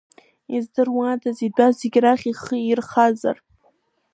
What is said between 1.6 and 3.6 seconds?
зегь рахь ихы ирхазар?